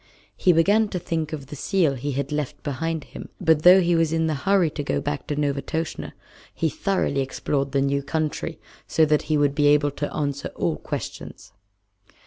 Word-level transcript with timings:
He 0.35 0.51
began 0.51 0.87
to 0.87 0.97
think 0.97 1.31
of 1.31 1.45
the 1.45 1.55
seal 1.55 1.93
he 1.93 2.13
had 2.13 2.31
left 2.31 2.63
behind 2.63 3.03
him, 3.03 3.29
but 3.39 3.61
though 3.61 3.79
he 3.81 3.93
was 3.95 4.11
in 4.11 4.27
a 4.31 4.33
hurry 4.33 4.71
to 4.71 4.81
go 4.83 4.99
back 4.99 5.27
to 5.27 5.35
Novastoshnah, 5.35 6.13
he 6.55 6.69
thoroughly 6.69 7.21
explored 7.21 7.71
the 7.71 7.81
new 7.81 8.01
country, 8.01 8.57
so 8.87 9.05
that 9.05 9.21
he 9.29 9.37
would 9.37 9.53
be 9.53 9.67
able 9.67 9.91
to 9.91 10.11
answer 10.11 10.47
all 10.55 10.77
questions. 10.77 11.53